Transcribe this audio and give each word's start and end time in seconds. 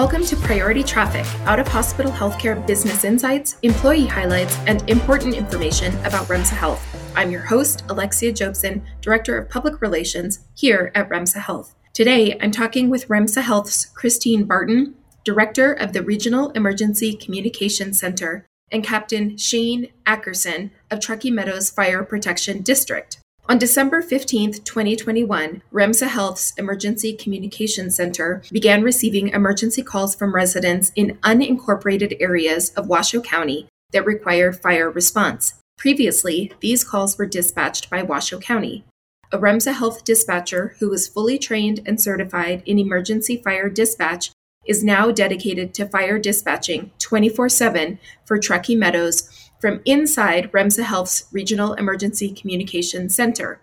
Welcome 0.00 0.24
to 0.24 0.36
Priority 0.36 0.82
Traffic, 0.82 1.26
out 1.46 1.60
of 1.60 1.68
hospital 1.68 2.10
healthcare 2.10 2.66
business 2.66 3.04
insights, 3.04 3.58
employee 3.60 4.06
highlights, 4.06 4.56
and 4.60 4.82
important 4.88 5.34
information 5.34 5.94
about 6.06 6.26
REMSA 6.28 6.54
Health. 6.54 6.82
I'm 7.14 7.30
your 7.30 7.42
host, 7.42 7.84
Alexia 7.90 8.32
Jobson, 8.32 8.82
Director 9.02 9.36
of 9.36 9.50
Public 9.50 9.82
Relations 9.82 10.38
here 10.54 10.90
at 10.94 11.10
REMSA 11.10 11.40
Health. 11.40 11.74
Today, 11.92 12.38
I'm 12.40 12.50
talking 12.50 12.88
with 12.88 13.08
REMSA 13.08 13.42
Health's 13.42 13.84
Christine 13.84 14.44
Barton, 14.44 14.94
Director 15.22 15.70
of 15.70 15.92
the 15.92 16.02
Regional 16.02 16.48
Emergency 16.52 17.14
Communications 17.14 18.00
Center, 18.00 18.46
and 18.72 18.82
Captain 18.82 19.36
Shane 19.36 19.88
Akerson 20.06 20.70
of 20.90 21.00
Truckee 21.00 21.30
Meadows 21.30 21.68
Fire 21.68 22.04
Protection 22.04 22.62
District. 22.62 23.19
On 23.50 23.58
December 23.58 24.00
15, 24.00 24.62
2021, 24.62 25.62
REMSA 25.72 26.06
Health's 26.06 26.52
Emergency 26.56 27.12
Communications 27.14 27.96
Center 27.96 28.44
began 28.52 28.84
receiving 28.84 29.30
emergency 29.30 29.82
calls 29.82 30.14
from 30.14 30.36
residents 30.36 30.92
in 30.94 31.18
unincorporated 31.24 32.16
areas 32.20 32.70
of 32.74 32.86
Washoe 32.86 33.20
County 33.20 33.66
that 33.90 34.06
required 34.06 34.62
fire 34.62 34.88
response. 34.88 35.54
Previously, 35.76 36.52
these 36.60 36.84
calls 36.84 37.18
were 37.18 37.26
dispatched 37.26 37.90
by 37.90 38.04
Washoe 38.04 38.38
County. 38.38 38.84
A 39.32 39.38
REMSA 39.38 39.74
Health 39.74 40.04
dispatcher 40.04 40.76
who 40.78 40.88
was 40.88 41.08
fully 41.08 41.36
trained 41.36 41.80
and 41.84 42.00
certified 42.00 42.62
in 42.66 42.78
emergency 42.78 43.36
fire 43.36 43.68
dispatch 43.68 44.30
is 44.64 44.84
now 44.84 45.10
dedicated 45.10 45.74
to 45.74 45.88
fire 45.88 46.20
dispatching 46.20 46.92
24 47.00 47.48
7 47.48 47.98
for 48.24 48.38
Truckee 48.38 48.76
Meadows 48.76 49.49
from 49.60 49.82
inside 49.84 50.50
REMSA 50.52 50.84
Health's 50.84 51.24
Regional 51.32 51.74
Emergency 51.74 52.32
Communication 52.32 53.10
Center. 53.10 53.60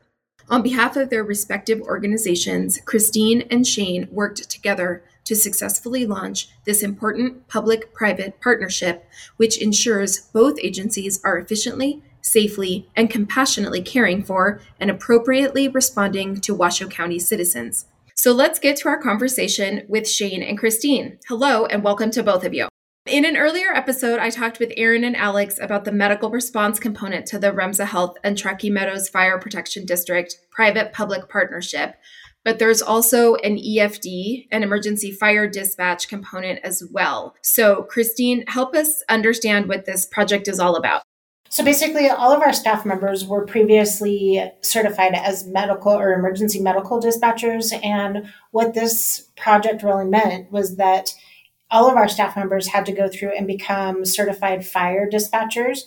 On 0.49 0.61
behalf 0.61 0.95
of 0.95 1.09
their 1.09 1.23
respective 1.23 1.81
organizations, 1.81 2.79
Christine 2.85 3.41
and 3.49 3.67
Shane 3.67 4.07
worked 4.11 4.49
together 4.49 5.03
to 5.25 5.35
successfully 5.35 6.05
launch 6.05 6.49
this 6.65 6.83
important 6.83 7.47
public 7.49 7.93
private 7.93 8.39
partnership, 8.39 9.09
which 9.35 9.61
ensures 9.61 10.19
both 10.19 10.57
agencies 10.61 11.19
are 11.25 11.37
efficiently, 11.37 12.01
safely, 12.21 12.87
and 12.95 13.09
compassionately 13.09 13.81
caring 13.81 14.23
for 14.23 14.61
and 14.79 14.89
appropriately 14.89 15.67
responding 15.67 16.39
to 16.41 16.53
Washoe 16.53 16.87
County 16.87 17.19
citizens. 17.19 17.87
So 18.15 18.31
let's 18.31 18.59
get 18.59 18.77
to 18.77 18.89
our 18.89 19.01
conversation 19.01 19.83
with 19.89 20.09
Shane 20.09 20.41
and 20.41 20.57
Christine. 20.57 21.19
Hello, 21.27 21.65
and 21.65 21.83
welcome 21.83 22.11
to 22.11 22.23
both 22.23 22.45
of 22.45 22.53
you. 22.53 22.67
In 23.07 23.23
an 23.23 23.37
earlier 23.37 23.73
episode, 23.73 24.19
I 24.19 24.29
talked 24.29 24.59
with 24.59 24.73
Aaron 24.75 25.05
and 25.05 25.15
Alex 25.15 25.59
about 25.61 25.85
the 25.85 25.93
medical 25.93 26.29
response 26.29 26.77
component 26.77 27.25
to 27.27 27.39
the 27.39 27.53
REMSA 27.53 27.85
Health 27.85 28.17
and 28.21 28.37
Truckee 28.37 28.69
Meadows 28.69 29.07
Fire 29.07 29.39
Protection 29.39 29.85
District 29.85 30.35
private 30.51 30.91
public 30.91 31.29
partnership. 31.29 31.95
But 32.43 32.59
there's 32.59 32.81
also 32.81 33.35
an 33.35 33.57
EFD, 33.57 34.47
an 34.51 34.61
emergency 34.61 35.11
fire 35.11 35.47
dispatch 35.47 36.09
component 36.09 36.59
as 36.63 36.83
well. 36.91 37.33
So, 37.41 37.83
Christine, 37.83 38.43
help 38.47 38.75
us 38.75 39.01
understand 39.07 39.69
what 39.69 39.85
this 39.85 40.05
project 40.05 40.49
is 40.49 40.59
all 40.59 40.75
about. 40.75 41.03
So 41.49 41.63
basically, 41.63 42.09
all 42.09 42.33
of 42.33 42.41
our 42.41 42.51
staff 42.51 42.85
members 42.85 43.25
were 43.25 43.45
previously 43.45 44.51
certified 44.61 45.13
as 45.15 45.47
medical 45.47 45.93
or 45.93 46.11
emergency 46.11 46.59
medical 46.59 46.99
dispatchers. 47.01 47.73
And 47.85 48.27
what 48.51 48.73
this 48.73 49.29
project 49.37 49.81
really 49.81 50.05
meant 50.05 50.51
was 50.51 50.75
that 50.75 51.13
all 51.69 51.89
of 51.89 51.97
our 51.97 52.07
staff 52.07 52.35
members 52.35 52.67
had 52.67 52.85
to 52.85 52.91
go 52.91 53.09
through 53.09 53.35
and 53.35 53.47
become 53.47 54.05
certified 54.05 54.65
fire 54.65 55.09
dispatchers, 55.09 55.81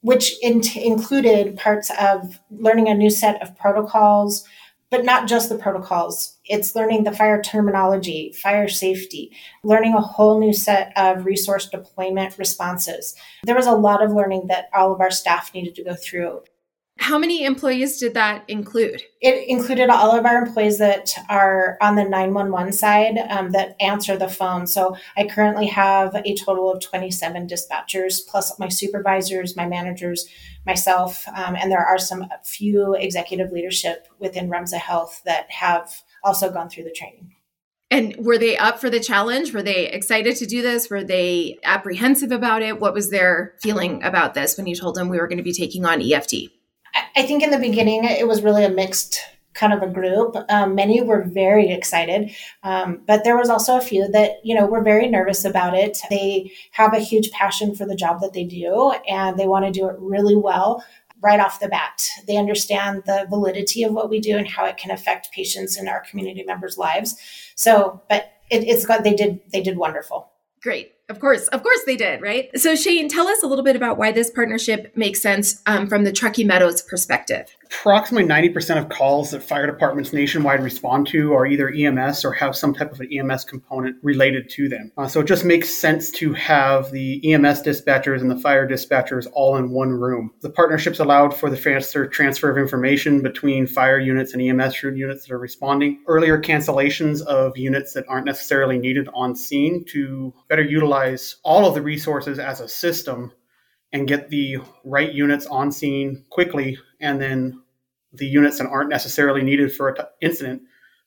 which 0.00 0.34
in- 0.42 0.62
included 0.76 1.56
parts 1.56 1.90
of 1.98 2.40
learning 2.50 2.88
a 2.88 2.94
new 2.94 3.10
set 3.10 3.40
of 3.40 3.56
protocols, 3.56 4.46
but 4.90 5.04
not 5.06 5.26
just 5.26 5.48
the 5.48 5.56
protocols. 5.56 6.36
It's 6.44 6.76
learning 6.76 7.04
the 7.04 7.12
fire 7.12 7.40
terminology, 7.40 8.32
fire 8.32 8.68
safety, 8.68 9.34
learning 9.64 9.94
a 9.94 10.02
whole 10.02 10.38
new 10.38 10.52
set 10.52 10.92
of 10.96 11.24
resource 11.24 11.66
deployment 11.66 12.36
responses. 12.36 13.14
There 13.44 13.56
was 13.56 13.66
a 13.66 13.72
lot 13.72 14.02
of 14.04 14.12
learning 14.12 14.48
that 14.48 14.68
all 14.74 14.92
of 14.92 15.00
our 15.00 15.10
staff 15.10 15.54
needed 15.54 15.74
to 15.76 15.84
go 15.84 15.94
through. 15.94 16.42
How 17.02 17.18
many 17.18 17.44
employees 17.44 17.98
did 17.98 18.14
that 18.14 18.44
include? 18.48 19.02
It 19.20 19.48
included 19.48 19.90
all 19.90 20.16
of 20.16 20.24
our 20.24 20.38
employees 20.38 20.78
that 20.78 21.12
are 21.28 21.76
on 21.80 21.96
the 21.96 22.04
911 22.04 22.72
side 22.72 23.18
um, 23.28 23.50
that 23.50 23.74
answer 23.80 24.16
the 24.16 24.28
phone. 24.28 24.68
So 24.68 24.96
I 25.16 25.26
currently 25.26 25.66
have 25.66 26.14
a 26.14 26.36
total 26.36 26.70
of 26.70 26.80
27 26.80 27.48
dispatchers, 27.48 28.24
plus 28.24 28.56
my 28.60 28.68
supervisors, 28.68 29.56
my 29.56 29.66
managers, 29.66 30.28
myself, 30.64 31.26
um, 31.34 31.56
and 31.56 31.72
there 31.72 31.84
are 31.84 31.98
some 31.98 32.24
few 32.44 32.94
executive 32.94 33.50
leadership 33.50 34.06
within 34.20 34.48
REMSA 34.48 34.78
Health 34.78 35.22
that 35.24 35.50
have 35.50 36.04
also 36.22 36.52
gone 36.52 36.70
through 36.70 36.84
the 36.84 36.92
training. 36.92 37.34
And 37.90 38.14
were 38.16 38.38
they 38.38 38.56
up 38.56 38.78
for 38.78 38.90
the 38.90 39.00
challenge? 39.00 39.52
Were 39.52 39.64
they 39.64 39.88
excited 39.88 40.36
to 40.36 40.46
do 40.46 40.62
this? 40.62 40.88
Were 40.88 41.02
they 41.02 41.58
apprehensive 41.64 42.30
about 42.30 42.62
it? 42.62 42.78
What 42.78 42.94
was 42.94 43.10
their 43.10 43.54
feeling 43.60 44.04
about 44.04 44.34
this 44.34 44.56
when 44.56 44.68
you 44.68 44.76
told 44.76 44.94
them 44.94 45.08
we 45.08 45.18
were 45.18 45.26
going 45.26 45.38
to 45.38 45.42
be 45.42 45.52
taking 45.52 45.84
on 45.84 45.98
EFD? 45.98 46.48
I 47.16 47.22
think 47.22 47.42
in 47.42 47.50
the 47.50 47.58
beginning 47.58 48.04
it 48.04 48.26
was 48.26 48.42
really 48.42 48.64
a 48.64 48.70
mixed 48.70 49.20
kind 49.54 49.72
of 49.72 49.82
a 49.82 49.92
group. 49.92 50.34
Um, 50.48 50.74
many 50.74 51.02
were 51.02 51.22
very 51.22 51.70
excited, 51.70 52.34
um, 52.62 53.02
but 53.06 53.22
there 53.22 53.36
was 53.36 53.50
also 53.50 53.76
a 53.76 53.82
few 53.82 54.08
that 54.08 54.36
you 54.44 54.54
know 54.54 54.66
were 54.66 54.82
very 54.82 55.08
nervous 55.08 55.44
about 55.44 55.74
it. 55.74 55.98
They 56.10 56.52
have 56.72 56.94
a 56.94 56.98
huge 57.00 57.30
passion 57.30 57.74
for 57.74 57.86
the 57.86 57.94
job 57.94 58.20
that 58.20 58.32
they 58.32 58.44
do, 58.44 58.92
and 59.08 59.38
they 59.38 59.46
want 59.46 59.66
to 59.66 59.70
do 59.70 59.88
it 59.88 59.96
really 59.98 60.36
well 60.36 60.84
right 61.22 61.40
off 61.40 61.60
the 61.60 61.68
bat. 61.68 62.08
They 62.26 62.36
understand 62.36 63.04
the 63.06 63.26
validity 63.30 63.84
of 63.84 63.92
what 63.92 64.10
we 64.10 64.20
do 64.20 64.36
and 64.36 64.48
how 64.48 64.64
it 64.64 64.76
can 64.76 64.90
affect 64.90 65.32
patients 65.32 65.76
and 65.76 65.88
our 65.88 66.00
community 66.00 66.42
members' 66.42 66.76
lives. 66.76 67.16
So, 67.54 68.02
but 68.08 68.32
it, 68.50 68.64
it's 68.64 68.84
got 68.84 69.04
they 69.04 69.14
did 69.14 69.40
they 69.52 69.62
did 69.62 69.76
wonderful. 69.76 70.30
Great. 70.62 70.92
Of 71.12 71.20
course, 71.20 71.46
of 71.48 71.62
course 71.62 71.80
they 71.84 71.96
did, 71.96 72.22
right? 72.22 72.48
So, 72.58 72.74
Shane, 72.74 73.06
tell 73.06 73.28
us 73.28 73.42
a 73.42 73.46
little 73.46 73.62
bit 73.62 73.76
about 73.76 73.98
why 73.98 74.12
this 74.12 74.30
partnership 74.30 74.96
makes 74.96 75.20
sense 75.20 75.60
um, 75.66 75.86
from 75.86 76.04
the 76.04 76.12
Truckee 76.12 76.42
Meadows 76.42 76.80
perspective 76.80 77.54
approximately 77.80 78.28
90% 78.28 78.78
of 78.78 78.88
calls 78.88 79.30
that 79.30 79.42
fire 79.42 79.66
departments 79.66 80.12
nationwide 80.12 80.62
respond 80.62 81.06
to 81.08 81.32
are 81.32 81.46
either 81.46 81.70
EMS 81.70 82.24
or 82.24 82.32
have 82.32 82.54
some 82.54 82.74
type 82.74 82.92
of 82.92 83.00
an 83.00 83.08
EMS 83.12 83.44
component 83.44 83.96
related 84.02 84.48
to 84.50 84.68
them. 84.68 84.92
Uh, 84.96 85.08
so 85.08 85.20
it 85.20 85.26
just 85.26 85.44
makes 85.44 85.72
sense 85.72 86.10
to 86.10 86.32
have 86.32 86.90
the 86.92 87.20
EMS 87.32 87.62
dispatchers 87.62 88.20
and 88.20 88.30
the 88.30 88.38
fire 88.38 88.68
dispatchers 88.68 89.26
all 89.32 89.56
in 89.56 89.70
one 89.70 89.90
room. 89.90 90.32
The 90.40 90.50
partnerships 90.50 91.00
allowed 91.00 91.34
for 91.34 91.50
the 91.50 91.56
faster 91.56 92.06
transfer 92.06 92.50
of 92.50 92.58
information 92.58 93.22
between 93.22 93.66
fire 93.66 93.98
units 93.98 94.32
and 94.34 94.42
EMS 94.42 94.82
units 94.82 95.26
that 95.26 95.34
are 95.34 95.38
responding, 95.38 96.02
earlier 96.06 96.40
cancellations 96.40 97.22
of 97.22 97.56
units 97.56 97.94
that 97.94 98.04
aren't 98.08 98.26
necessarily 98.26 98.78
needed 98.78 99.08
on 99.14 99.34
scene 99.34 99.84
to 99.86 100.32
better 100.48 100.62
utilize 100.62 101.01
all 101.42 101.66
of 101.66 101.74
the 101.74 101.82
resources 101.82 102.38
as 102.38 102.60
a 102.60 102.68
system 102.68 103.32
and 103.92 104.08
get 104.08 104.30
the 104.30 104.58
right 104.84 105.12
units 105.12 105.46
on 105.46 105.70
scene 105.70 106.24
quickly 106.30 106.78
and 107.00 107.20
then 107.20 107.62
the 108.12 108.26
units 108.26 108.58
that 108.58 108.66
aren't 108.66 108.90
necessarily 108.90 109.42
needed 109.42 109.72
for 109.72 109.88
an 109.88 109.96
incident 110.20 110.62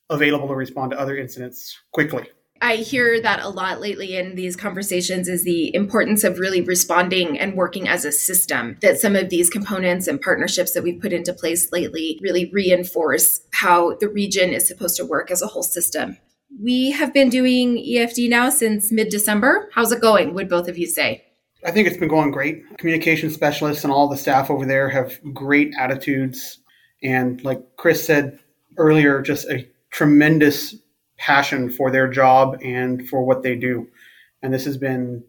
available 0.09 0.47
to 0.47 0.55
respond 0.55 0.91
to 0.91 0.99
other 0.99 1.17
incidents 1.17 1.79
quickly. 1.91 2.27
I 2.61 2.77
hear 2.77 3.21
that 3.21 3.41
a 3.41 3.49
lot 3.49 3.81
lately 3.81 4.15
in 4.15 4.35
these 4.35 4.55
conversations 4.55 5.27
is 5.27 5.43
the 5.43 5.75
importance 5.75 6.23
of 6.23 6.39
really 6.39 6.61
responding 6.61 7.37
and 7.37 7.55
working 7.55 7.87
as 7.87 8.05
a 8.05 8.11
system. 8.11 8.77
That 8.81 8.97
some 8.97 9.15
of 9.15 9.29
these 9.29 9.49
components 9.49 10.07
and 10.07 10.21
partnerships 10.21 10.71
that 10.73 10.83
we've 10.83 11.01
put 11.01 11.11
into 11.11 11.33
place 11.33 11.71
lately 11.71 12.17
really 12.23 12.49
reinforce 12.53 13.41
how 13.51 13.95
the 13.95 14.07
region 14.07 14.51
is 14.51 14.67
supposed 14.67 14.95
to 14.97 15.05
work 15.05 15.31
as 15.31 15.41
a 15.41 15.47
whole 15.47 15.63
system. 15.63 16.17
We 16.61 16.91
have 16.91 17.13
been 17.13 17.29
doing 17.29 17.77
EFD 17.77 18.29
now 18.29 18.49
since 18.49 18.91
mid 18.91 19.09
December. 19.09 19.69
How's 19.73 19.91
it 19.91 20.01
going, 20.01 20.33
would 20.33 20.49
both 20.49 20.67
of 20.67 20.77
you 20.77 20.87
say? 20.87 21.25
I 21.65 21.71
think 21.71 21.87
it's 21.87 21.97
been 21.97 22.09
going 22.09 22.31
great. 22.31 22.77
Communication 22.77 23.31
specialists 23.31 23.83
and 23.83 23.91
all 23.91 24.07
the 24.07 24.17
staff 24.17 24.51
over 24.51 24.65
there 24.65 24.87
have 24.89 25.19
great 25.33 25.73
attitudes. 25.79 26.59
And 27.01 27.43
like 27.43 27.61
Chris 27.77 28.05
said 28.05 28.39
earlier, 28.77 29.21
just 29.21 29.49
a 29.49 29.67
tremendous 29.89 30.75
passion 31.17 31.69
for 31.69 31.89
their 31.89 32.07
job 32.07 32.57
and 32.63 33.07
for 33.09 33.23
what 33.23 33.41
they 33.41 33.55
do. 33.55 33.87
And 34.43 34.53
this 34.53 34.65
has 34.65 34.77
been 34.77 35.23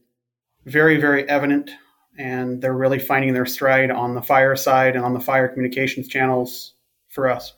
very, 0.66 1.00
very 1.00 1.26
evident. 1.28 1.70
And 2.18 2.60
they're 2.60 2.74
really 2.76 2.98
finding 2.98 3.32
their 3.32 3.46
stride 3.46 3.90
on 3.90 4.14
the 4.14 4.22
fire 4.22 4.56
side 4.56 4.96
and 4.96 5.04
on 5.04 5.14
the 5.14 5.20
fire 5.20 5.48
communications 5.48 6.08
channels 6.08 6.74
for 7.08 7.28
us. 7.28 7.54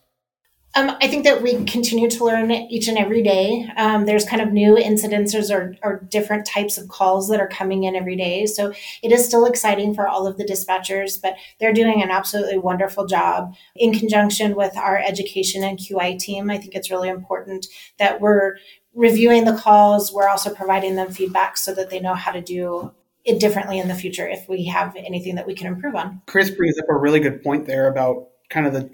Um, 0.78 0.96
I 1.00 1.08
think 1.08 1.25
that 1.25 1.42
we 1.42 1.64
continue 1.64 2.08
to 2.08 2.25
learn 2.25 2.52
each 2.52 2.86
and 2.86 2.96
every 2.96 3.20
day. 3.20 3.69
Um, 3.76 4.06
there's 4.06 4.25
kind 4.25 4.40
of 4.40 4.52
new 4.52 4.76
incidences 4.76 5.52
or, 5.52 5.75
or 5.82 6.06
different 6.08 6.46
types 6.46 6.78
of 6.78 6.86
calls 6.86 7.28
that 7.30 7.40
are 7.40 7.48
coming 7.48 7.82
in 7.82 7.96
every 7.96 8.14
day. 8.14 8.46
So 8.46 8.72
it 9.02 9.10
is 9.10 9.25
still 9.25 9.44
exciting 9.44 9.92
for 9.92 10.06
all 10.06 10.28
of 10.28 10.36
the 10.36 10.44
dispatchers, 10.44 11.20
but 11.20 11.34
they're 11.58 11.72
doing 11.72 12.00
an 12.00 12.12
absolutely 12.12 12.58
wonderful 12.58 13.06
job 13.06 13.56
in 13.75 13.92
conjunction 13.92 14.54
with 14.54 14.76
our 14.76 14.98
education 14.98 15.64
and 15.64 15.80
QI 15.80 16.16
team. 16.16 16.48
I 16.48 16.58
think 16.58 16.76
it's 16.76 16.92
really 16.92 17.08
important 17.08 17.66
that 17.98 18.20
we're 18.20 18.58
reviewing 18.94 19.46
the 19.46 19.56
calls. 19.56 20.12
We're 20.12 20.28
also 20.28 20.54
providing 20.54 20.94
them 20.94 21.10
feedback 21.10 21.56
so 21.56 21.75
that 21.75 21.90
they 21.90 21.98
know 21.98 22.14
how 22.14 22.30
to 22.30 22.40
do 22.40 22.92
it 23.25 23.40
differently 23.40 23.80
in 23.80 23.88
the 23.88 23.96
future 23.96 24.28
if 24.28 24.48
we 24.48 24.66
have 24.66 24.94
anything 24.94 25.34
that 25.34 25.46
we 25.46 25.56
can 25.56 25.66
improve 25.66 25.96
on. 25.96 26.22
Chris 26.26 26.52
brings 26.52 26.78
up 26.78 26.84
a 26.88 26.96
really 26.96 27.19
good 27.19 27.42
point 27.42 27.66
there 27.66 27.88
about 27.88 28.28
kind 28.48 28.64
of 28.64 28.72
the 28.72 28.88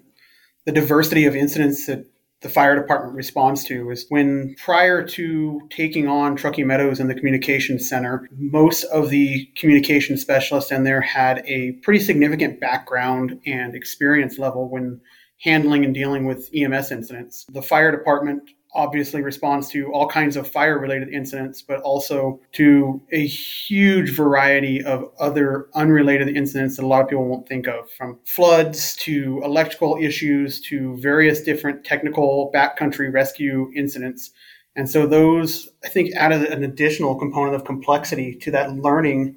the 0.64 0.72
diversity 0.72 1.26
of 1.26 1.36
incidents 1.36 1.86
that 1.86 2.06
the 2.40 2.48
fire 2.50 2.78
department 2.78 3.16
responds 3.16 3.64
to 3.64 3.90
is 3.90 4.04
when 4.10 4.54
prior 4.62 5.02
to 5.02 5.60
taking 5.70 6.06
on 6.06 6.36
Truckee 6.36 6.62
Meadows 6.62 7.00
and 7.00 7.08
the 7.08 7.14
communications 7.14 7.88
center, 7.88 8.28
most 8.36 8.84
of 8.84 9.08
the 9.08 9.48
communication 9.56 10.18
specialists 10.18 10.70
in 10.70 10.84
there 10.84 11.00
had 11.00 11.42
a 11.46 11.72
pretty 11.82 12.00
significant 12.00 12.60
background 12.60 13.40
and 13.46 13.74
experience 13.74 14.38
level 14.38 14.68
when 14.68 15.00
handling 15.40 15.84
and 15.86 15.94
dealing 15.94 16.26
with 16.26 16.50
EMS 16.54 16.92
incidents. 16.92 17.46
The 17.50 17.62
fire 17.62 17.90
department 17.90 18.42
obviously 18.74 19.22
responds 19.22 19.68
to 19.68 19.92
all 19.92 20.08
kinds 20.08 20.36
of 20.36 20.50
fire 20.50 20.78
related 20.78 21.08
incidents, 21.08 21.62
but 21.62 21.80
also 21.82 22.40
to 22.52 23.00
a 23.12 23.24
huge 23.26 24.10
variety 24.10 24.82
of 24.82 25.10
other 25.20 25.68
unrelated 25.74 26.36
incidents 26.36 26.76
that 26.76 26.84
a 26.84 26.86
lot 26.86 27.02
of 27.02 27.08
people 27.08 27.26
won't 27.26 27.48
think 27.48 27.68
of 27.68 27.90
from 27.92 28.18
floods 28.24 28.96
to 28.96 29.40
electrical 29.44 29.96
issues 30.00 30.60
to 30.60 30.96
various 30.96 31.42
different 31.42 31.84
technical 31.84 32.50
backcountry 32.54 33.12
rescue 33.12 33.70
incidents. 33.76 34.32
And 34.76 34.90
so 34.90 35.06
those, 35.06 35.68
I 35.84 35.88
think, 35.88 36.14
added 36.16 36.44
an 36.44 36.64
additional 36.64 37.14
component 37.14 37.54
of 37.54 37.64
complexity 37.64 38.34
to 38.36 38.50
that 38.50 38.72
learning 38.72 39.36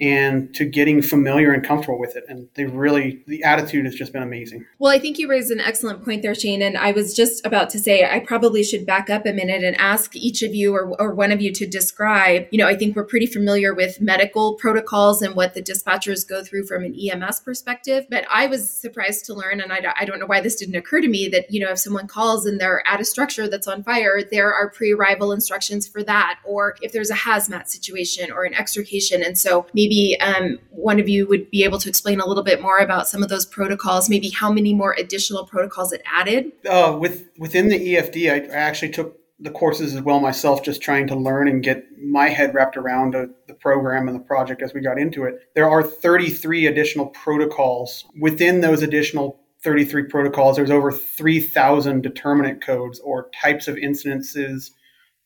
and 0.00 0.54
to 0.54 0.64
getting 0.64 1.02
familiar 1.02 1.52
and 1.52 1.64
comfortable 1.64 1.98
with 1.98 2.14
it. 2.14 2.24
And 2.28 2.48
they 2.54 2.66
really, 2.66 3.22
the 3.26 3.42
attitude 3.42 3.84
has 3.84 3.94
just 3.94 4.12
been 4.12 4.22
amazing. 4.22 4.64
Well, 4.78 4.92
I 4.92 4.98
think 5.00 5.18
you 5.18 5.28
raised 5.28 5.50
an 5.50 5.60
excellent 5.60 6.04
point 6.04 6.22
there, 6.22 6.36
Shane. 6.36 6.62
And 6.62 6.78
I 6.78 6.92
was 6.92 7.14
just 7.14 7.44
about 7.44 7.68
to 7.70 7.80
say, 7.80 8.04
I 8.04 8.20
probably 8.20 8.62
should 8.62 8.86
back 8.86 9.10
up 9.10 9.26
a 9.26 9.32
minute 9.32 9.64
and 9.64 9.76
ask 9.76 10.14
each 10.14 10.42
of 10.42 10.54
you 10.54 10.72
or, 10.74 10.94
or 11.00 11.14
one 11.14 11.32
of 11.32 11.42
you 11.42 11.52
to 11.52 11.66
describe. 11.66 12.46
You 12.52 12.58
know, 12.58 12.68
I 12.68 12.76
think 12.76 12.94
we're 12.94 13.04
pretty 13.04 13.26
familiar 13.26 13.74
with 13.74 14.00
medical 14.00 14.54
protocols 14.54 15.20
and 15.20 15.34
what 15.34 15.54
the 15.54 15.62
dispatchers 15.62 16.28
go 16.28 16.44
through 16.44 16.66
from 16.66 16.84
an 16.84 16.94
EMS 16.94 17.40
perspective. 17.40 18.06
But 18.08 18.24
I 18.30 18.46
was 18.46 18.70
surprised 18.70 19.24
to 19.26 19.34
learn, 19.34 19.60
and 19.60 19.72
I, 19.72 19.80
I 19.98 20.04
don't 20.04 20.20
know 20.20 20.26
why 20.26 20.40
this 20.40 20.54
didn't 20.54 20.76
occur 20.76 21.00
to 21.00 21.08
me, 21.08 21.28
that, 21.28 21.50
you 21.50 21.58
know, 21.58 21.72
if 21.72 21.80
someone 21.80 22.06
calls 22.06 22.46
and 22.46 22.60
they're 22.60 22.86
at 22.86 23.00
a 23.00 23.04
structure 23.04 23.48
that's 23.48 23.66
on 23.66 23.82
fire, 23.82 24.20
there 24.30 24.54
are 24.54 24.70
pre 24.70 24.92
arrival 24.92 25.32
instructions 25.32 25.88
for 25.88 26.04
that. 26.04 26.38
Or 26.44 26.76
if 26.82 26.92
there's 26.92 27.10
a 27.10 27.14
hazmat 27.14 27.66
situation 27.66 28.30
or 28.30 28.44
an 28.44 28.54
extrication. 28.54 29.24
And 29.24 29.36
so 29.36 29.66
maybe 29.74 29.87
maybe 29.88 30.20
um, 30.20 30.58
one 30.70 31.00
of 31.00 31.08
you 31.08 31.26
would 31.26 31.50
be 31.50 31.64
able 31.64 31.78
to 31.78 31.88
explain 31.88 32.20
a 32.20 32.26
little 32.26 32.42
bit 32.42 32.60
more 32.60 32.78
about 32.78 33.08
some 33.08 33.22
of 33.22 33.28
those 33.28 33.46
protocols, 33.46 34.08
maybe 34.08 34.28
how 34.30 34.52
many 34.52 34.74
more 34.74 34.94
additional 34.98 35.46
protocols 35.46 35.92
it 35.92 36.02
added? 36.06 36.52
Uh, 36.68 36.96
with 36.98 37.28
within 37.38 37.68
the 37.68 37.94
EFD, 37.94 38.30
I, 38.30 38.52
I, 38.52 38.56
actually 38.56 38.90
took 38.90 39.18
the 39.40 39.50
courses 39.50 39.94
as 39.94 40.02
well 40.02 40.20
myself, 40.20 40.62
just 40.62 40.82
trying 40.82 41.06
to 41.06 41.16
learn 41.16 41.48
and 41.48 41.62
get 41.62 41.86
my 41.98 42.28
head 42.28 42.54
wrapped 42.54 42.76
around 42.76 43.14
a, 43.14 43.28
the 43.46 43.54
program 43.54 44.08
and 44.08 44.16
the 44.16 44.24
project 44.24 44.62
as 44.62 44.74
we 44.74 44.80
got 44.80 44.98
into 44.98 45.24
it. 45.24 45.40
There 45.54 45.70
are 45.70 45.82
33 45.82 46.66
additional 46.66 47.06
protocols. 47.06 48.04
Within 48.20 48.60
those 48.60 48.82
additional 48.82 49.40
33 49.62 50.04
protocols, 50.04 50.56
there's 50.56 50.70
over 50.70 50.92
3,000 50.92 52.02
determinant 52.02 52.64
codes 52.64 53.00
or 53.00 53.30
types 53.30 53.68
of 53.68 53.76
incidences 53.76 54.70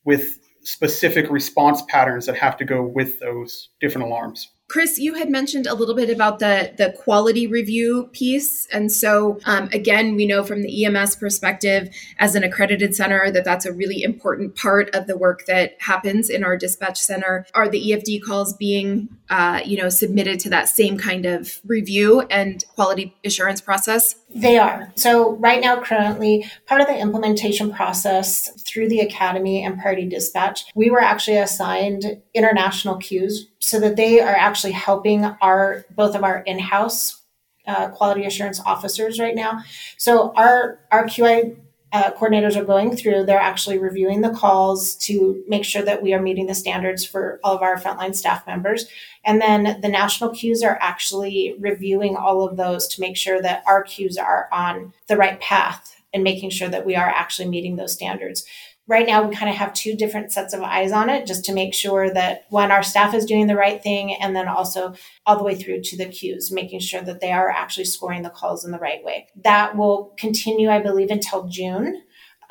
with 0.05 0.39
specific 0.65 1.31
response 1.31 1.83
patterns 1.89 2.27
that 2.27 2.37
have 2.37 2.57
to 2.57 2.65
go 2.65 2.83
with 2.83 3.19
those 3.21 3.71
different 3.81 4.07
alarms. 4.07 4.49
Chris, 4.73 4.99
you 4.99 5.13
had 5.13 5.29
mentioned 5.29 5.67
a 5.67 5.75
little 5.75 5.95
bit 5.95 6.09
about 6.09 6.39
the 6.39 6.73
the 6.79 6.93
quality 6.93 7.47
review 7.47 8.09
piece, 8.13 8.67
and 8.73 8.91
so 8.91 9.39
um, 9.45 9.69
again, 9.71 10.15
we 10.15 10.25
know 10.25 10.43
from 10.43 10.63
the 10.63 10.87
EMS 10.87 11.17
perspective, 11.17 11.95
as 12.19 12.35
an 12.35 12.43
accredited 12.43 12.95
center, 12.95 13.31
that 13.31 13.45
that's 13.45 13.67
a 13.67 13.73
really 13.73 14.03
important 14.03 14.57
part 14.57 14.89
of 14.95 15.07
the 15.07 15.15
work 15.15 15.45
that 15.45 15.77
happens 15.79 16.31
in 16.31 16.43
our 16.43 16.57
dispatch 16.57 16.99
center. 16.99 17.45
Are 17.53 17.69
the 17.69 17.91
EFD 17.91 18.23
calls 18.23 18.55
being, 18.55 19.11
uh, 19.29 19.61
you 19.63 19.77
know, 19.77 19.91
submitted 19.91 20.41
to 20.41 20.49
that 20.49 20.71
same 20.71 20.97
kind 20.97 21.27
of 21.27 21.61
review 21.67 22.23
and 22.31 22.65
quality 22.75 23.15
assurance 23.27 23.61
process? 23.61 24.15
They 24.35 24.59
are. 24.59 24.93
So, 24.95 25.37
right 25.37 25.61
now, 25.61 25.83
currently, 25.83 26.51
part 26.67 26.81
of 26.81 26.87
the 26.87 26.99
implementation 26.99 27.73
process 27.73 28.51
through 28.63 28.89
the 28.89 29.01
Academy 29.01 29.65
and 29.65 29.79
Priority 29.79 30.09
Dispatch, 30.09 30.65
we 30.75 30.91
were 30.91 31.01
actually 31.01 31.37
assigned 31.37 32.23
international 32.35 32.97
queues 32.97 33.49
so 33.59 33.79
that 33.81 33.97
they 33.97 34.21
are 34.21 34.35
actually 34.35 34.73
helping 34.73 35.25
our 35.25 35.85
both 35.95 36.15
of 36.15 36.25
our 36.25 36.39
in-house 36.39 37.21
uh, 37.67 37.89
quality 37.89 38.25
assurance 38.25 38.61
officers 38.61 39.21
right 39.21 39.35
now. 39.35 39.63
So, 39.99 40.33
our 40.35 40.79
our 40.91 41.05
QI 41.07 41.57
uh, 41.93 42.11
coordinators 42.13 42.57
are 42.57 42.65
going 42.65 42.97
through, 42.97 43.25
they're 43.25 43.39
actually 43.39 43.79
reviewing 43.79 44.23
the 44.23 44.31
calls 44.31 44.95
to 44.97 45.45
make 45.47 45.65
sure 45.65 45.83
that 45.83 46.03
we 46.03 46.15
are 46.15 46.23
meeting 46.23 46.47
the 46.47 46.55
standards 46.55 47.05
for 47.05 47.39
all 47.45 47.55
of 47.55 47.63
our 47.63 47.77
frontline 47.77 48.15
staff 48.15 48.47
members. 48.47 48.87
And 49.25 49.41
then 49.41 49.81
the 49.81 49.89
national 49.89 50.31
queues 50.31 50.63
are 50.63 50.79
actually 50.81 51.55
reviewing 51.61 52.17
all 52.17 52.49
of 52.49 52.57
those 52.57 52.89
to 52.89 53.01
make 53.01 53.17
sure 53.17 53.43
that 53.43 53.63
our 53.67 53.83
queues 53.83 54.17
are 54.17 54.49
on 54.51 54.93
the 55.07 55.17
right 55.17 55.39
path 55.41 55.92
and 56.13 56.23
making 56.23 56.51
sure 56.51 56.69
that 56.69 56.87
we 56.87 56.97
are 56.97 57.09
actually 57.09 57.49
meeting 57.49 57.77
those 57.77 57.93
standards. 57.93 58.45
Right 58.89 59.07
now, 59.07 59.27
we 59.27 59.35
kind 59.35 59.49
of 59.49 59.57
have 59.57 59.73
two 59.75 59.95
different 59.95 60.33
sets 60.33 60.53
of 60.53 60.61
eyes 60.61 60.91
on 60.91 61.09
it 61.09 61.27
just 61.27 61.45
to 61.45 61.55
make 61.55 61.73
sure 61.73 62.13
that 62.13 62.47
when 62.51 62.73
our 62.73 62.83
staff 62.83 63.15
is 63.15 63.25
doing 63.25 63.47
the 63.47 63.57
right 63.57 63.81
thing, 63.81 64.15
and 64.15 64.35
then 64.35 64.49
also 64.49 64.95
all 65.25 65.39
the 65.39 65.45
way 65.45 65.55
through 65.55 65.83
to 65.83 65.97
the 65.97 66.07
queues, 66.07 66.51
making 66.51 66.81
sure 66.81 67.01
that 67.01 67.21
they 67.21 67.31
are 67.31 67.49
actually 67.49 67.85
scoring 67.85 68.23
the 68.23 68.31
calls 68.31 68.65
in 68.65 68.73
the 68.73 68.79
right 68.79 69.05
way. 69.05 69.29
That 69.45 69.77
will 69.77 70.13
continue, 70.19 70.69
I 70.69 70.81
believe, 70.81 71.11
until 71.11 71.47
June 71.47 72.03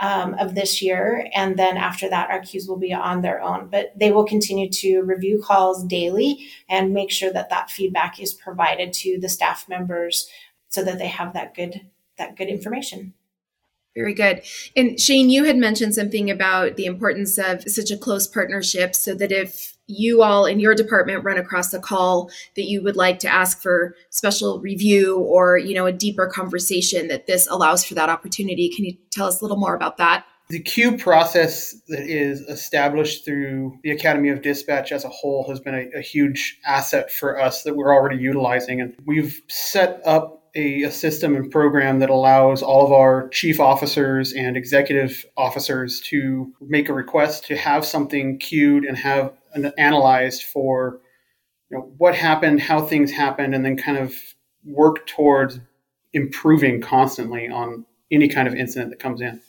um, 0.01 0.33
of 0.39 0.55
this 0.55 0.81
year. 0.81 1.29
And 1.33 1.57
then 1.57 1.77
after 1.77 2.09
that, 2.09 2.29
our 2.29 2.41
queues 2.41 2.67
will 2.67 2.79
be 2.79 2.93
on 2.93 3.21
their 3.21 3.39
own. 3.41 3.67
But 3.67 3.91
they 3.97 4.11
will 4.11 4.25
continue 4.25 4.69
to 4.69 5.01
review 5.01 5.41
calls 5.43 5.83
daily 5.85 6.47
and 6.67 6.93
make 6.93 7.11
sure 7.11 7.31
that 7.31 7.49
that 7.49 7.69
feedback 7.69 8.19
is 8.19 8.33
provided 8.33 8.93
to 8.93 9.19
the 9.19 9.29
staff 9.29 9.69
members 9.69 10.27
so 10.69 10.83
that 10.83 10.97
they 10.97 11.07
have 11.07 11.33
that 11.33 11.53
good 11.53 11.81
that 12.17 12.35
good 12.35 12.47
information. 12.47 13.13
Very 13.95 14.13
good. 14.13 14.41
And 14.75 14.99
Shane, 14.99 15.29
you 15.29 15.43
had 15.43 15.57
mentioned 15.57 15.95
something 15.95 16.29
about 16.29 16.77
the 16.77 16.85
importance 16.85 17.37
of 17.37 17.63
such 17.69 17.91
a 17.91 17.97
close 17.97 18.25
partnership 18.25 18.95
so 18.95 19.13
that 19.15 19.31
if 19.31 19.75
you 19.87 20.23
all 20.23 20.45
in 20.45 20.59
your 20.61 20.73
department 20.73 21.23
run 21.23 21.37
across 21.37 21.73
a 21.73 21.79
call 21.79 22.31
that 22.55 22.63
you 22.63 22.81
would 22.81 22.95
like 22.95 23.19
to 23.19 23.27
ask 23.27 23.61
for 23.61 23.95
special 24.09 24.61
review 24.61 25.17
or 25.19 25.57
you 25.57 25.73
know 25.73 25.85
a 25.85 25.91
deeper 25.91 26.27
conversation 26.27 27.09
that 27.09 27.27
this 27.27 27.45
allows 27.47 27.83
for 27.83 27.93
that 27.93 28.07
opportunity 28.07 28.69
can 28.73 28.85
you 28.85 28.95
tell 29.09 29.27
us 29.27 29.41
a 29.41 29.43
little 29.43 29.57
more 29.57 29.75
about 29.75 29.97
that 29.97 30.23
the 30.51 30.59
queue 30.59 30.97
process 30.97 31.73
that 31.87 32.01
is 32.01 32.41
established 32.41 33.23
through 33.23 33.79
the 33.83 33.91
Academy 33.91 34.27
of 34.27 34.41
Dispatch 34.41 34.91
as 34.91 35.05
a 35.05 35.09
whole 35.09 35.47
has 35.47 35.61
been 35.61 35.73
a, 35.73 35.99
a 35.99 36.01
huge 36.01 36.59
asset 36.65 37.09
for 37.09 37.39
us 37.39 37.63
that 37.63 37.77
we're 37.77 37.93
already 37.93 38.17
utilizing. 38.17 38.81
And 38.81 38.93
we've 39.05 39.41
set 39.47 40.01
up 40.05 40.40
a, 40.55 40.83
a, 40.83 40.91
system 40.91 41.35
and 41.35 41.49
program 41.49 41.99
that 41.99 42.09
allows 42.09 42.61
all 42.61 42.85
of 42.85 42.91
our 42.91 43.29
chief 43.29 43.59
officers 43.59 44.33
and 44.33 44.57
executive 44.57 45.25
officers 45.37 46.01
to 46.01 46.53
make 46.61 46.89
a 46.89 46.93
request 46.93 47.45
to 47.45 47.55
have 47.55 47.85
something 47.85 48.37
queued 48.37 48.83
and 48.83 48.97
have 48.97 49.33
analyzed 49.77 50.43
for 50.43 50.99
you 51.69 51.77
know 51.77 51.91
what 51.97 52.15
happened, 52.15 52.59
how 52.59 52.81
things 52.81 53.11
happened, 53.11 53.55
and 53.55 53.63
then 53.63 53.77
kind 53.77 53.97
of 53.97 54.13
work 54.65 55.07
towards 55.07 55.59
improving 56.13 56.81
constantly 56.81 57.47
on 57.47 57.85
any 58.11 58.27
kind 58.27 58.47
of 58.47 58.53
incident 58.53 58.91
that 58.91 58.99
comes 58.99 59.21
in. 59.21 59.41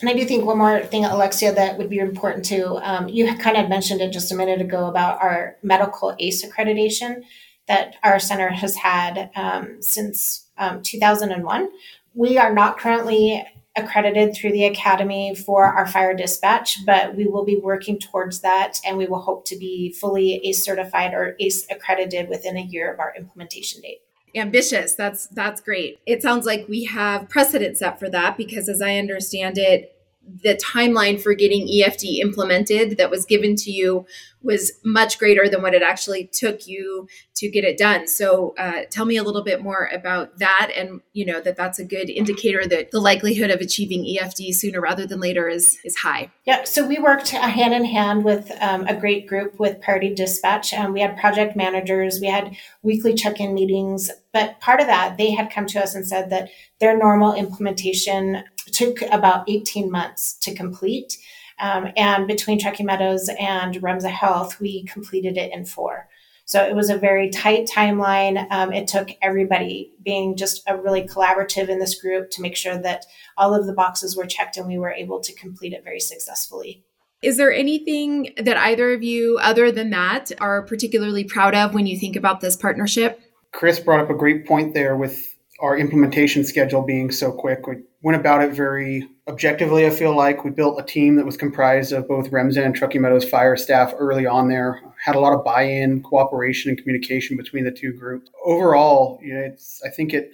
And 0.00 0.08
I 0.08 0.12
do 0.12 0.24
think 0.24 0.44
one 0.44 0.58
more 0.58 0.80
thing, 0.80 1.04
Alexia, 1.04 1.52
that 1.54 1.76
would 1.78 1.90
be 1.90 1.98
important 1.98 2.44
too. 2.44 2.78
Um, 2.82 3.08
you 3.08 3.34
kind 3.36 3.56
of 3.56 3.68
mentioned 3.68 4.00
it 4.00 4.12
just 4.12 4.30
a 4.30 4.36
minute 4.36 4.60
ago 4.60 4.86
about 4.86 5.20
our 5.20 5.56
medical 5.62 6.14
ACE 6.18 6.44
accreditation 6.44 7.22
that 7.66 7.96
our 8.02 8.18
center 8.18 8.48
has 8.48 8.76
had 8.76 9.30
um, 9.34 9.78
since 9.80 10.46
um, 10.58 10.82
2001. 10.82 11.68
We 12.14 12.38
are 12.38 12.52
not 12.52 12.78
currently 12.78 13.44
accredited 13.76 14.34
through 14.34 14.52
the 14.52 14.64
Academy 14.64 15.34
for 15.34 15.64
our 15.64 15.86
fire 15.86 16.14
dispatch, 16.14 16.84
but 16.84 17.16
we 17.16 17.26
will 17.26 17.44
be 17.44 17.56
working 17.56 17.98
towards 17.98 18.40
that 18.40 18.78
and 18.84 18.98
we 18.98 19.06
will 19.06 19.20
hope 19.20 19.44
to 19.46 19.56
be 19.56 19.92
fully 19.92 20.40
ACE 20.44 20.64
certified 20.64 21.14
or 21.14 21.36
ACE 21.38 21.66
accredited 21.70 22.28
within 22.28 22.56
a 22.56 22.62
year 22.62 22.92
of 22.92 22.98
our 22.98 23.14
implementation 23.16 23.80
date. 23.80 24.00
Ambitious. 24.34 24.94
That's 24.94 25.26
that's 25.28 25.60
great. 25.60 25.98
It 26.06 26.22
sounds 26.22 26.44
like 26.44 26.68
we 26.68 26.84
have 26.84 27.28
precedent 27.28 27.78
set 27.78 27.98
for 27.98 28.10
that 28.10 28.36
because 28.36 28.68
as 28.68 28.82
i 28.82 28.96
understand 28.96 29.56
it 29.56 29.97
the 30.42 30.54
timeline 30.56 31.20
for 31.20 31.34
getting 31.34 31.66
EFD 31.66 32.18
implemented 32.18 32.96
that 32.98 33.10
was 33.10 33.24
given 33.24 33.56
to 33.56 33.70
you 33.70 34.06
was 34.42 34.72
much 34.84 35.18
greater 35.18 35.48
than 35.48 35.62
what 35.62 35.74
it 35.74 35.82
actually 35.82 36.28
took 36.32 36.66
you 36.66 37.08
to 37.34 37.48
get 37.48 37.64
it 37.64 37.76
done. 37.76 38.06
So, 38.06 38.54
uh, 38.56 38.82
tell 38.90 39.04
me 39.04 39.16
a 39.16 39.22
little 39.22 39.42
bit 39.42 39.62
more 39.62 39.90
about 39.92 40.38
that, 40.38 40.70
and 40.76 41.00
you 41.12 41.24
know 41.24 41.40
that 41.40 41.56
that's 41.56 41.78
a 41.78 41.84
good 41.84 42.08
indicator 42.08 42.66
that 42.66 42.90
the 42.90 43.00
likelihood 43.00 43.50
of 43.50 43.60
achieving 43.60 44.04
EFD 44.04 44.54
sooner 44.54 44.80
rather 44.80 45.06
than 45.06 45.20
later 45.20 45.48
is 45.48 45.78
is 45.84 45.96
high. 45.96 46.30
Yeah. 46.44 46.64
So 46.64 46.86
we 46.86 46.98
worked 46.98 47.30
hand 47.30 47.74
in 47.74 47.84
hand 47.84 48.24
with 48.24 48.50
um, 48.60 48.86
a 48.86 48.94
great 48.94 49.26
group 49.26 49.58
with 49.58 49.80
Priority 49.80 50.14
Dispatch, 50.14 50.72
and 50.72 50.92
we 50.92 51.00
had 51.00 51.16
project 51.16 51.56
managers. 51.56 52.20
We 52.20 52.28
had 52.28 52.56
weekly 52.82 53.14
check-in 53.14 53.54
meetings, 53.54 54.10
but 54.32 54.60
part 54.60 54.80
of 54.80 54.86
that 54.86 55.16
they 55.18 55.32
had 55.32 55.50
come 55.50 55.66
to 55.66 55.80
us 55.80 55.94
and 55.94 56.06
said 56.06 56.30
that 56.30 56.50
their 56.80 56.96
normal 56.96 57.34
implementation 57.34 58.44
took 58.72 59.02
about 59.02 59.48
18 59.48 59.90
months 59.90 60.34
to 60.40 60.54
complete. 60.54 61.18
Um, 61.60 61.88
and 61.96 62.26
between 62.26 62.60
Truckee 62.60 62.84
Meadows 62.84 63.28
and 63.38 63.74
Remsa 63.76 64.10
Health, 64.10 64.60
we 64.60 64.84
completed 64.84 65.36
it 65.36 65.52
in 65.52 65.64
four. 65.64 66.08
So 66.44 66.64
it 66.64 66.74
was 66.74 66.88
a 66.88 66.96
very 66.96 67.28
tight 67.28 67.66
timeline. 67.66 68.50
Um, 68.50 68.72
it 68.72 68.88
took 68.88 69.10
everybody 69.20 69.92
being 70.02 70.34
just 70.34 70.62
a 70.66 70.78
really 70.78 71.02
collaborative 71.02 71.68
in 71.68 71.78
this 71.78 72.00
group 72.00 72.30
to 72.30 72.40
make 72.40 72.56
sure 72.56 72.78
that 72.78 73.04
all 73.36 73.54
of 73.54 73.66
the 73.66 73.74
boxes 73.74 74.16
were 74.16 74.24
checked 74.24 74.56
and 74.56 74.66
we 74.66 74.78
were 74.78 74.90
able 74.90 75.20
to 75.20 75.34
complete 75.34 75.74
it 75.74 75.84
very 75.84 76.00
successfully. 76.00 76.84
Is 77.20 77.36
there 77.36 77.52
anything 77.52 78.32
that 78.38 78.56
either 78.56 78.92
of 78.92 79.02
you, 79.02 79.38
other 79.42 79.70
than 79.70 79.90
that, 79.90 80.30
are 80.40 80.62
particularly 80.62 81.24
proud 81.24 81.54
of 81.54 81.74
when 81.74 81.86
you 81.86 81.98
think 81.98 82.16
about 82.16 82.40
this 82.40 82.56
partnership? 82.56 83.20
Chris 83.52 83.78
brought 83.78 84.00
up 84.00 84.08
a 84.08 84.14
great 84.14 84.46
point 84.46 84.72
there 84.72 84.96
with 84.96 85.34
our 85.60 85.76
implementation 85.76 86.44
schedule 86.44 86.82
being 86.82 87.10
so 87.10 87.32
quick. 87.32 87.66
We 87.66 87.76
went 88.02 88.18
about 88.18 88.42
it 88.42 88.52
very 88.52 89.08
objectively, 89.28 89.86
I 89.86 89.90
feel 89.90 90.16
like. 90.16 90.44
We 90.44 90.50
built 90.50 90.80
a 90.80 90.84
team 90.84 91.16
that 91.16 91.26
was 91.26 91.36
comprised 91.36 91.92
of 91.92 92.06
both 92.06 92.30
Remsen 92.30 92.62
and 92.62 92.74
Truckee 92.74 92.98
Meadows 92.98 93.28
fire 93.28 93.56
staff 93.56 93.92
early 93.98 94.26
on 94.26 94.48
there, 94.48 94.80
had 95.04 95.16
a 95.16 95.20
lot 95.20 95.32
of 95.32 95.44
buy 95.44 95.62
in, 95.62 96.02
cooperation, 96.02 96.70
and 96.70 96.78
communication 96.78 97.36
between 97.36 97.64
the 97.64 97.72
two 97.72 97.92
groups. 97.92 98.30
Overall, 98.44 99.18
you 99.22 99.34
know, 99.34 99.40
it's, 99.40 99.82
I 99.84 99.90
think 99.90 100.14
it 100.14 100.30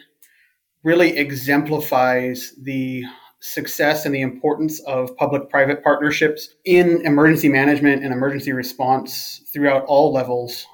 really 0.83 1.17
exemplifies 1.17 2.53
the 2.63 3.05
success 3.41 4.07
and 4.07 4.15
the 4.15 4.23
importance 4.23 4.81
of 4.81 5.15
public 5.17 5.51
private 5.51 5.83
partnerships 5.83 6.49
in 6.65 7.03
emergency 7.05 7.49
management 7.49 8.03
and 8.03 8.13
emergency 8.13 8.53
response 8.53 9.43
throughout 9.53 9.85
all 9.87 10.13
levels. 10.13 10.67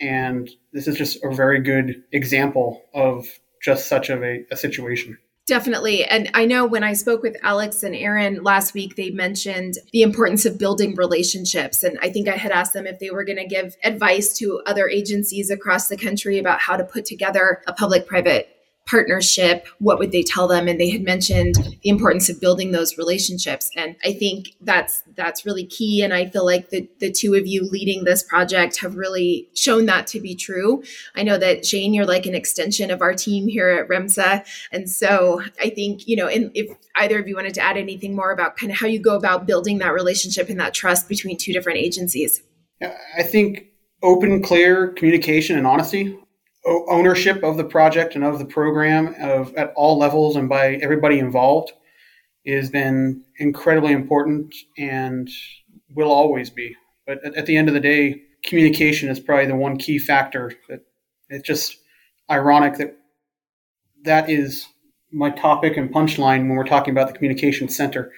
And 0.00 0.48
this 0.72 0.86
is 0.86 0.96
just 0.96 1.22
a 1.24 1.34
very 1.34 1.60
good 1.60 2.02
example 2.12 2.82
of 2.94 3.26
just 3.62 3.86
such 3.88 4.10
of 4.10 4.22
a, 4.22 4.44
a 4.50 4.56
situation. 4.56 5.18
Definitely. 5.48 6.04
And 6.04 6.30
I 6.34 6.44
know 6.44 6.66
when 6.66 6.84
I 6.84 6.92
spoke 6.92 7.22
with 7.22 7.34
Alex 7.42 7.82
and 7.82 7.96
Aaron 7.96 8.42
last 8.42 8.74
week, 8.74 8.96
they 8.96 9.10
mentioned 9.10 9.78
the 9.94 10.02
importance 10.02 10.44
of 10.44 10.58
building 10.58 10.94
relationships. 10.94 11.82
And 11.82 11.98
I 12.02 12.10
think 12.10 12.28
I 12.28 12.36
had 12.36 12.52
asked 12.52 12.74
them 12.74 12.86
if 12.86 12.98
they 12.98 13.10
were 13.10 13.24
going 13.24 13.38
to 13.38 13.46
give 13.46 13.74
advice 13.82 14.36
to 14.40 14.60
other 14.66 14.88
agencies 14.88 15.48
across 15.48 15.88
the 15.88 15.96
country 15.96 16.38
about 16.38 16.60
how 16.60 16.76
to 16.76 16.84
put 16.84 17.06
together 17.06 17.62
a 17.66 17.72
public 17.72 18.06
private 18.06 18.57
partnership, 18.88 19.66
what 19.78 19.98
would 19.98 20.12
they 20.12 20.22
tell 20.22 20.48
them? 20.48 20.66
And 20.66 20.80
they 20.80 20.88
had 20.88 21.02
mentioned 21.02 21.54
the 21.82 21.88
importance 21.88 22.28
of 22.28 22.40
building 22.40 22.72
those 22.72 22.96
relationships. 22.96 23.70
And 23.76 23.96
I 24.04 24.12
think 24.12 24.54
that's 24.60 25.02
that's 25.14 25.44
really 25.44 25.66
key. 25.66 26.02
And 26.02 26.14
I 26.14 26.26
feel 26.26 26.44
like 26.44 26.70
the 26.70 26.88
the 26.98 27.12
two 27.12 27.34
of 27.34 27.46
you 27.46 27.64
leading 27.64 28.04
this 28.04 28.22
project 28.22 28.78
have 28.78 28.96
really 28.96 29.48
shown 29.54 29.86
that 29.86 30.06
to 30.08 30.20
be 30.20 30.34
true. 30.34 30.82
I 31.14 31.22
know 31.22 31.36
that 31.38 31.66
Shane, 31.66 31.92
you're 31.92 32.06
like 32.06 32.26
an 32.26 32.34
extension 32.34 32.90
of 32.90 33.02
our 33.02 33.14
team 33.14 33.46
here 33.46 33.68
at 33.68 33.88
REMSA. 33.88 34.46
And 34.72 34.88
so 34.88 35.42
I 35.60 35.70
think, 35.70 36.08
you 36.08 36.16
know, 36.16 36.28
and 36.28 36.50
if 36.54 36.74
either 36.96 37.18
of 37.18 37.28
you 37.28 37.36
wanted 37.36 37.54
to 37.54 37.60
add 37.60 37.76
anything 37.76 38.16
more 38.16 38.32
about 38.32 38.56
kind 38.56 38.72
of 38.72 38.78
how 38.78 38.86
you 38.86 39.00
go 39.00 39.16
about 39.16 39.46
building 39.46 39.78
that 39.78 39.92
relationship 39.92 40.48
and 40.48 40.58
that 40.60 40.74
trust 40.74 41.08
between 41.08 41.36
two 41.36 41.52
different 41.52 41.78
agencies. 41.78 42.42
I 42.80 43.22
think 43.22 43.66
open, 44.02 44.42
clear 44.42 44.88
communication 44.88 45.58
and 45.58 45.66
honesty 45.66 46.16
ownership 46.66 47.42
of 47.42 47.56
the 47.56 47.64
project 47.64 48.14
and 48.14 48.24
of 48.24 48.38
the 48.38 48.44
program 48.44 49.14
of 49.20 49.54
at 49.54 49.72
all 49.74 49.98
levels 49.98 50.36
and 50.36 50.48
by 50.48 50.74
everybody 50.74 51.18
involved 51.18 51.72
has 52.46 52.70
been 52.70 53.22
incredibly 53.38 53.92
important 53.92 54.54
and 54.76 55.28
will 55.94 56.10
always 56.10 56.50
be. 56.50 56.74
But 57.06 57.24
at, 57.24 57.36
at, 57.36 57.46
the 57.46 57.56
end 57.56 57.68
of 57.68 57.74
the 57.74 57.80
day, 57.80 58.22
communication 58.42 59.08
is 59.08 59.20
probably 59.20 59.46
the 59.46 59.56
one 59.56 59.76
key 59.76 59.98
factor. 59.98 60.52
That 60.68 60.80
it's 61.28 61.46
just 61.46 61.76
ironic 62.30 62.74
that 62.78 62.96
that 64.04 64.30
is 64.30 64.66
my 65.12 65.30
topic 65.30 65.76
and 65.76 65.92
punchline 65.92 66.40
when 66.40 66.56
we're 66.56 66.64
talking 66.64 66.92
about 66.92 67.08
the 67.08 67.14
communication 67.14 67.68
center. 67.68 68.12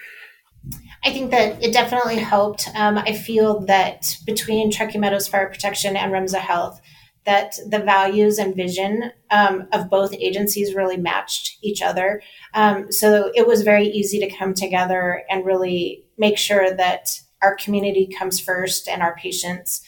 I 1.05 1.13
think 1.13 1.31
that 1.31 1.63
it 1.63 1.73
definitely 1.73 2.17
helped. 2.17 2.69
Um, 2.75 2.99
I 2.99 3.15
feel 3.15 3.61
that 3.61 4.17
between 4.27 4.71
Truckee 4.71 4.99
Meadows 4.99 5.29
Fire 5.29 5.49
Protection 5.49 5.97
and 5.97 6.13
Remsa 6.13 6.39
Health, 6.39 6.81
that 7.27 7.57
the 7.69 7.79
values 7.79 8.39
and 8.39 8.57
vision 8.57 9.13
um, 9.31 9.69
of 9.73 9.91
both 9.91 10.15
agencies 10.15 10.75
really 10.75 10.97
matched 10.97 11.59
each 11.63 11.83
other. 11.83 12.23
Um, 12.55 12.91
so 12.91 13.31
it 13.35 13.47
was 13.47 13.63
very 13.63 13.87
easy 13.87 14.19
to 14.21 14.37
come 14.37 14.55
together 14.55 15.23
and 15.29 15.45
really 15.45 16.05
make 16.17 16.39
sure 16.39 16.75
that 16.75 17.21
our 17.43 17.55
community 17.57 18.09
comes 18.19 18.41
first 18.41 18.89
and 18.89 19.03
our 19.03 19.15
patients. 19.17 19.83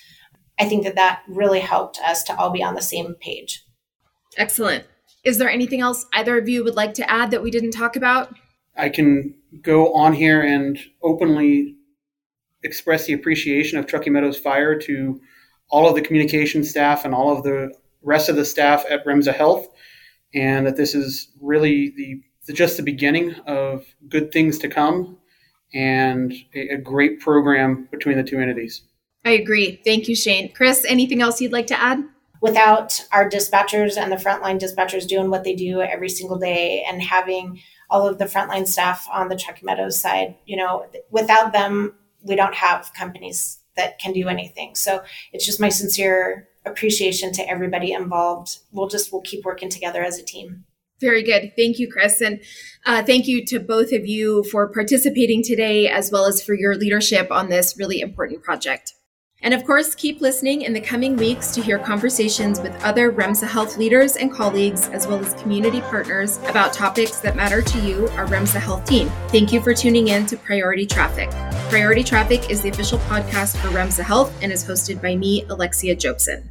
I 0.58 0.68
think 0.68 0.84
that 0.84 0.94
that 0.96 1.22
really 1.26 1.60
helped 1.60 1.98
us 2.00 2.22
to 2.24 2.36
all 2.36 2.50
be 2.50 2.62
on 2.62 2.74
the 2.74 2.82
same 2.82 3.14
page. 3.14 3.64
Excellent. 4.36 4.84
Is 5.24 5.38
there 5.38 5.50
anything 5.50 5.80
else 5.80 6.06
either 6.14 6.38
of 6.38 6.48
you 6.48 6.64
would 6.64 6.76
like 6.76 6.94
to 6.94 7.10
add 7.10 7.30
that 7.30 7.42
we 7.42 7.50
didn't 7.50 7.70
talk 7.72 7.96
about? 7.96 8.34
I 8.76 8.88
can 8.88 9.34
go 9.62 9.92
on 9.94 10.12
here 10.12 10.40
and 10.40 10.78
openly 11.02 11.76
express 12.62 13.06
the 13.06 13.12
appreciation 13.12 13.78
of 13.78 13.86
Truckee 13.86 14.10
Meadows 14.10 14.38
Fire 14.38 14.78
to 14.80 15.20
all 15.72 15.88
of 15.88 15.94
the 15.94 16.02
communication 16.02 16.62
staff 16.62 17.04
and 17.04 17.14
all 17.14 17.34
of 17.34 17.42
the 17.42 17.74
rest 18.02 18.28
of 18.28 18.36
the 18.36 18.44
staff 18.44 18.84
at 18.90 19.04
Remsa 19.04 19.34
Health, 19.34 19.66
and 20.34 20.66
that 20.66 20.76
this 20.76 20.94
is 20.94 21.32
really 21.40 21.92
the, 21.96 22.22
the 22.46 22.52
just 22.52 22.76
the 22.76 22.82
beginning 22.82 23.34
of 23.46 23.84
good 24.08 24.30
things 24.30 24.58
to 24.58 24.68
come 24.68 25.18
and 25.74 26.32
a, 26.54 26.74
a 26.74 26.76
great 26.76 27.20
program 27.20 27.88
between 27.90 28.18
the 28.18 28.22
two 28.22 28.38
entities. 28.38 28.82
I 29.24 29.30
agree. 29.30 29.80
Thank 29.84 30.08
you, 30.08 30.14
Shane. 30.14 30.52
Chris, 30.52 30.84
anything 30.86 31.22
else 31.22 31.40
you'd 31.40 31.52
like 31.52 31.68
to 31.68 31.80
add? 31.80 32.04
Without 32.42 33.00
our 33.12 33.30
dispatchers 33.30 33.96
and 33.96 34.10
the 34.10 34.16
frontline 34.16 34.60
dispatchers 34.60 35.06
doing 35.06 35.30
what 35.30 35.44
they 35.44 35.54
do 35.54 35.80
every 35.80 36.08
single 36.08 36.38
day 36.38 36.84
and 36.86 37.00
having 37.00 37.60
all 37.88 38.06
of 38.06 38.18
the 38.18 38.24
frontline 38.24 38.66
staff 38.66 39.08
on 39.10 39.28
the 39.28 39.36
Truckee 39.36 39.64
Meadows 39.64 39.98
side, 39.98 40.34
you 40.44 40.56
know, 40.56 40.86
without 41.10 41.52
them, 41.52 41.94
we 42.22 42.34
don't 42.34 42.54
have 42.54 42.92
companies 42.94 43.58
that 43.76 43.98
can 43.98 44.12
do 44.12 44.28
anything. 44.28 44.74
So 44.74 45.02
it's 45.32 45.46
just 45.46 45.60
my 45.60 45.68
sincere 45.68 46.48
appreciation 46.64 47.32
to 47.32 47.48
everybody 47.48 47.92
involved. 47.92 48.58
We'll 48.72 48.88
just 48.88 49.12
we'll 49.12 49.22
keep 49.22 49.44
working 49.44 49.68
together 49.68 50.02
as 50.02 50.18
a 50.18 50.24
team. 50.24 50.64
Very 51.00 51.24
good. 51.24 51.52
Thank 51.56 51.80
you, 51.80 51.90
Chris. 51.90 52.20
And 52.20 52.40
uh, 52.86 53.02
thank 53.02 53.26
you 53.26 53.44
to 53.46 53.58
both 53.58 53.92
of 53.92 54.06
you 54.06 54.44
for 54.44 54.68
participating 54.68 55.42
today, 55.42 55.88
as 55.88 56.12
well 56.12 56.26
as 56.26 56.40
for 56.40 56.54
your 56.54 56.76
leadership 56.76 57.26
on 57.32 57.48
this 57.48 57.76
really 57.76 58.00
important 58.00 58.44
project. 58.44 58.94
And 59.42 59.52
of 59.52 59.64
course, 59.64 59.94
keep 59.94 60.20
listening 60.20 60.62
in 60.62 60.72
the 60.72 60.80
coming 60.80 61.16
weeks 61.16 61.50
to 61.52 61.62
hear 61.62 61.78
conversations 61.78 62.60
with 62.60 62.80
other 62.84 63.10
REMSA 63.10 63.48
Health 63.48 63.76
leaders 63.76 64.16
and 64.16 64.32
colleagues, 64.32 64.88
as 64.90 65.06
well 65.06 65.24
as 65.24 65.34
community 65.34 65.80
partners 65.80 66.38
about 66.46 66.72
topics 66.72 67.18
that 67.18 67.34
matter 67.34 67.60
to 67.60 67.78
you, 67.80 68.08
our 68.10 68.26
REMSA 68.26 68.60
Health 68.60 68.84
team. 68.84 69.10
Thank 69.28 69.52
you 69.52 69.60
for 69.60 69.74
tuning 69.74 70.08
in 70.08 70.26
to 70.26 70.36
Priority 70.36 70.86
Traffic. 70.86 71.30
Priority 71.68 72.04
Traffic 72.04 72.50
is 72.50 72.62
the 72.62 72.68
official 72.68 72.98
podcast 73.00 73.56
for 73.56 73.68
REMSA 73.68 74.04
Health 74.04 74.32
and 74.42 74.52
is 74.52 74.64
hosted 74.64 75.02
by 75.02 75.16
me, 75.16 75.44
Alexia 75.48 75.96
Jobson. 75.96 76.48